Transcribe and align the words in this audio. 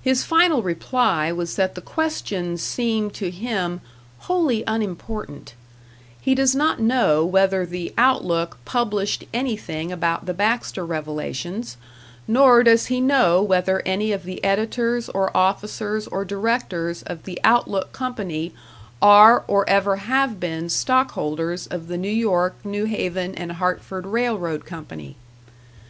His 0.00 0.24
final 0.24 0.62
reply 0.62 1.30
was 1.30 1.56
that 1.56 1.74
the 1.74 1.82
questions 1.82 2.62
seem 2.62 3.10
to 3.10 3.30
him 3.30 3.82
"wholly 4.20 4.64
unimportant"; 4.66 5.52
he 6.18 6.34
does 6.34 6.54
not 6.54 6.80
know 6.80 7.26
whether 7.26 7.66
the 7.66 7.92
"Outlook" 7.98 8.56
published 8.64 9.24
anything 9.34 9.92
about 9.92 10.24
the 10.24 10.32
Baxter 10.32 10.82
revelations, 10.86 11.76
nor 12.26 12.62
does 12.62 12.86
he 12.86 13.02
know 13.02 13.42
whether 13.42 13.82
any 13.84 14.12
of 14.12 14.24
the 14.24 14.42
editors 14.42 15.10
or 15.10 15.30
officers 15.36 16.06
or 16.06 16.24
directors 16.24 17.02
of 17.02 17.24
the 17.24 17.38
"Outlook" 17.44 17.92
Company 17.92 18.52
are 19.02 19.44
or 19.46 19.68
ever 19.68 19.96
have 19.96 20.40
been 20.40 20.70
stockholders 20.70 21.66
of 21.66 21.88
the 21.88 21.98
New 21.98 22.08
York, 22.08 22.56
New 22.64 22.86
Haven 22.86 23.34
and 23.34 23.52
Hartford 23.52 24.06
Railroad 24.06 24.64
Company. 24.64 25.16